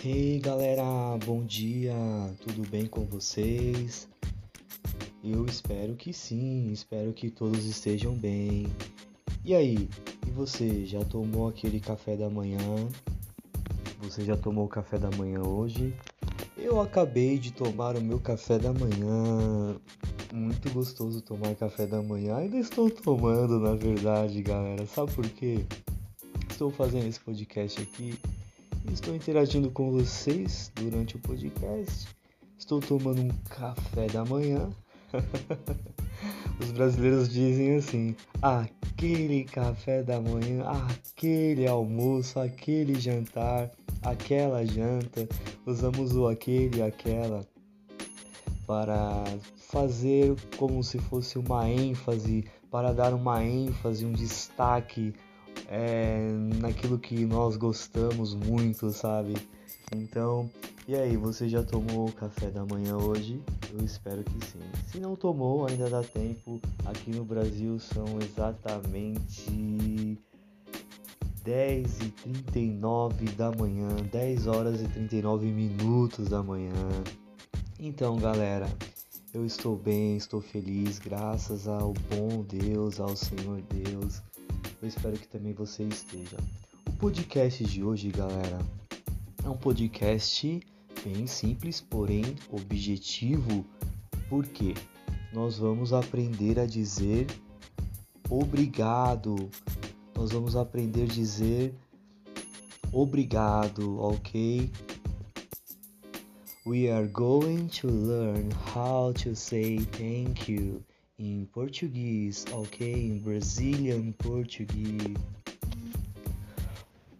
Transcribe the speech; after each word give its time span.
Hey 0.00 0.38
galera, 0.38 0.84
bom 1.26 1.44
dia, 1.44 1.92
tudo 2.46 2.62
bem 2.70 2.86
com 2.86 3.04
vocês? 3.06 4.08
Eu 5.24 5.44
espero 5.44 5.96
que 5.96 6.12
sim, 6.12 6.70
espero 6.70 7.12
que 7.12 7.28
todos 7.28 7.64
estejam 7.64 8.14
bem. 8.14 8.68
E 9.44 9.56
aí, 9.56 9.88
e 10.24 10.30
você 10.30 10.86
já 10.86 11.04
tomou 11.04 11.48
aquele 11.48 11.80
café 11.80 12.16
da 12.16 12.30
manhã? 12.30 12.58
Você 14.00 14.24
já 14.24 14.36
tomou 14.36 14.66
o 14.66 14.68
café 14.68 15.00
da 15.00 15.10
manhã 15.10 15.42
hoje? 15.42 15.92
Eu 16.56 16.80
acabei 16.80 17.36
de 17.36 17.50
tomar 17.50 17.96
o 17.96 18.00
meu 18.00 18.20
café 18.20 18.56
da 18.56 18.72
manhã. 18.72 19.80
Muito 20.32 20.70
gostoso 20.70 21.20
tomar 21.20 21.56
café 21.56 21.88
da 21.88 22.00
manhã. 22.00 22.36
Ainda 22.36 22.56
estou 22.56 22.88
tomando, 22.88 23.58
na 23.58 23.74
verdade, 23.74 24.40
galera. 24.42 24.86
Sabe 24.86 25.12
por 25.12 25.28
quê? 25.28 25.66
Estou 26.48 26.70
fazendo 26.70 27.08
esse 27.08 27.18
podcast 27.18 27.82
aqui 27.82 28.16
Estou 28.92 29.14
interagindo 29.14 29.70
com 29.70 29.90
vocês 29.90 30.72
durante 30.74 31.16
o 31.16 31.18
podcast. 31.18 32.08
Estou 32.58 32.80
tomando 32.80 33.20
um 33.20 33.28
café 33.50 34.06
da 34.06 34.24
manhã. 34.24 34.70
Os 36.58 36.72
brasileiros 36.72 37.28
dizem 37.28 37.76
assim: 37.76 38.16
aquele 38.40 39.44
café 39.44 40.02
da 40.02 40.18
manhã, 40.20 40.64
aquele 40.64 41.66
almoço, 41.66 42.40
aquele 42.40 42.98
jantar, 42.98 43.70
aquela 44.02 44.64
janta. 44.64 45.28
Usamos 45.66 46.16
o 46.16 46.26
aquele 46.26 46.82
aquela 46.82 47.46
para 48.66 49.24
fazer 49.56 50.34
como 50.56 50.82
se 50.82 50.98
fosse 50.98 51.38
uma 51.38 51.68
ênfase, 51.68 52.44
para 52.70 52.92
dar 52.92 53.14
uma 53.14 53.44
ênfase, 53.44 54.04
um 54.04 54.12
destaque 54.12 55.14
é, 55.68 56.30
naquilo 56.60 56.98
que 56.98 57.24
nós 57.24 57.56
gostamos 57.56 58.34
muito, 58.34 58.90
sabe? 58.90 59.34
Então, 59.94 60.50
e 60.88 60.94
aí, 60.94 61.18
você 61.18 61.46
já 61.46 61.62
tomou 61.62 62.08
o 62.08 62.12
café 62.12 62.50
da 62.50 62.64
manhã 62.64 62.96
hoje? 62.96 63.42
Eu 63.70 63.84
espero 63.84 64.24
que 64.24 64.46
sim. 64.46 64.58
Se 64.90 64.98
não 64.98 65.14
tomou, 65.14 65.66
ainda 65.66 65.90
dá 65.90 66.02
tempo. 66.02 66.58
Aqui 66.86 67.10
no 67.10 67.26
Brasil 67.26 67.78
são 67.78 68.06
exatamente 68.22 70.18
10 71.44 72.00
e 72.00 72.10
39 72.10 73.26
da 73.32 73.52
manhã, 73.52 73.88
10 74.10 74.46
horas 74.46 74.80
e 74.80 74.88
39 74.88 75.46
minutos 75.48 76.30
da 76.30 76.42
manhã. 76.42 76.72
Então, 77.78 78.16
galera, 78.16 78.66
eu 79.34 79.44
estou 79.44 79.76
bem, 79.76 80.16
estou 80.16 80.40
feliz, 80.40 80.98
graças 80.98 81.68
ao 81.68 81.92
bom 82.10 82.42
Deus, 82.42 82.98
ao 82.98 83.14
Senhor 83.14 83.60
Deus. 83.62 84.22
Eu 84.80 84.88
espero 84.88 85.18
que 85.18 85.28
também 85.28 85.52
você 85.52 85.84
esteja. 85.84 86.36
O 86.88 86.92
podcast 86.92 87.62
de 87.64 87.84
hoje, 87.84 88.10
galera, 88.10 88.58
é 89.44 89.48
um 89.48 89.56
podcast 89.56 90.60
bem 91.04 91.26
simples, 91.26 91.80
porém 91.80 92.24
objetivo, 92.50 93.64
porque 94.28 94.74
nós 95.32 95.58
vamos 95.58 95.92
aprender 95.92 96.58
a 96.58 96.66
dizer 96.66 97.26
obrigado. 98.30 99.50
Nós 100.16 100.32
vamos 100.32 100.56
aprender 100.56 101.02
a 101.02 101.06
dizer 101.06 101.74
obrigado, 102.92 104.00
ok? 104.00 104.70
We 106.68 106.90
are 106.90 107.06
going 107.06 107.70
to 107.80 107.88
learn 107.88 108.50
how 108.50 109.12
to 109.22 109.34
say 109.34 109.78
thank 109.78 110.50
you 110.50 110.84
em 111.18 111.48
português, 111.50 112.44
ok? 112.52 112.92
Em 112.92 113.18
Brazilian 113.20 114.12
Português. 114.12 115.16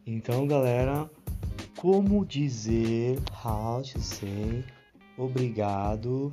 Então, 0.06 0.46
galera, 0.46 1.10
como 1.78 2.26
dizer 2.26 3.18
how 3.42 3.80
to 3.84 3.98
say 3.98 4.62
obrigado, 5.16 6.30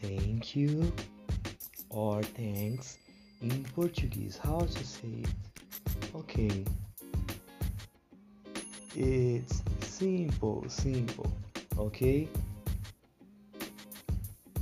thank 0.00 0.56
you 0.56 0.92
or 1.90 2.22
thanks 2.22 3.00
em 3.42 3.64
português? 3.74 4.38
How 4.38 4.64
to 4.64 4.84
say 4.84 5.24
it? 5.24 5.34
Ok. 6.14 6.64
It's 8.94 9.60
simple, 9.80 10.62
simple. 10.68 11.28
Okay? 11.78 12.28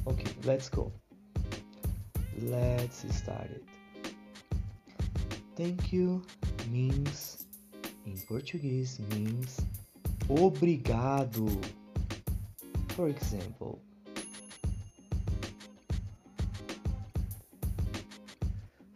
Okay, 0.06 0.32
let's 0.44 0.68
go. 0.68 0.92
Let's 2.40 3.04
start 3.14 3.50
it. 3.50 3.64
Thank 5.56 5.92
you 5.92 6.22
means, 6.70 7.44
in 8.06 8.18
portuguese 8.26 8.98
means 9.10 9.60
obrigado. 10.28 11.60
For 12.96 13.08
example, 13.08 13.78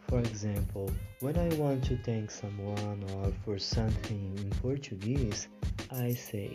For 0.08 0.20
example, 0.20 0.90
when 1.20 1.36
I 1.36 1.48
want 1.56 1.84
to 1.86 1.96
thank 1.98 2.30
someone 2.30 3.04
or 3.14 3.32
for 3.44 3.58
something 3.58 4.38
in 4.38 4.50
Portuguese, 4.62 5.48
I 5.90 6.14
say 6.14 6.54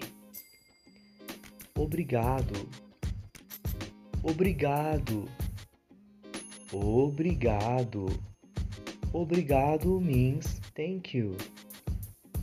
Obrigado. 1.78 2.68
Obrigado. 4.24 5.28
Obrigado. 6.72 8.06
Obrigado 9.14 10.00
means 10.00 10.60
thank 10.76 11.18
you. 11.18 11.36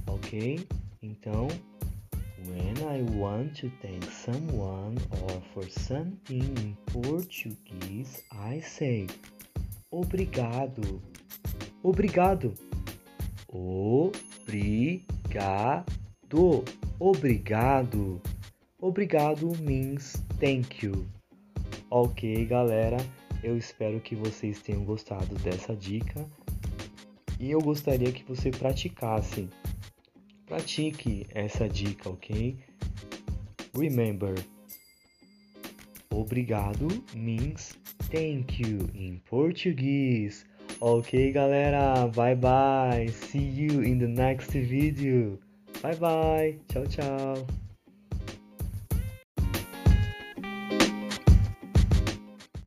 Ok? 0.06 0.66
Então, 1.02 1.48
when 2.44 2.76
I 2.78 3.02
want 3.16 3.54
to 3.60 3.70
thank 3.80 4.04
someone 4.10 4.96
or 5.22 5.40
for 5.54 5.64
something 5.70 6.54
in 6.58 6.76
Portuguese, 6.86 8.22
I 8.32 8.60
say 8.60 9.06
obrigado. 9.90 11.00
Obrigado. 11.82 12.54
Obrigado. 13.48 15.08
Obrigado. 17.00 18.20
Obrigado 18.80 19.52
means 19.60 20.22
thank 20.38 20.84
you. 20.84 21.06
Ok, 21.90 22.44
galera. 22.46 22.98
Eu 23.42 23.56
espero 23.56 24.00
que 24.00 24.14
vocês 24.14 24.60
tenham 24.60 24.84
gostado 24.84 25.34
dessa 25.36 25.74
dica 25.74 26.26
e 27.40 27.50
eu 27.50 27.60
gostaria 27.60 28.12
que 28.12 28.24
você 28.24 28.50
praticasse. 28.50 29.48
Pratique 30.46 31.26
essa 31.34 31.68
dica, 31.68 32.08
ok? 32.08 32.56
Remember, 33.76 34.34
obrigado 36.10 36.88
means 37.14 37.76
thank 38.10 38.62
you 38.62 38.88
em 38.94 39.20
português. 39.28 40.46
Ok, 40.80 41.32
galera, 41.32 42.06
bye 42.08 42.34
bye. 42.34 43.08
See 43.08 43.38
you 43.38 43.82
in 43.84 43.98
the 43.98 44.06
next 44.06 44.52
video. 44.52 45.38
Bye 45.82 45.96
bye. 45.96 46.58
Tchau, 46.68 46.86
tchau. 46.86 47.67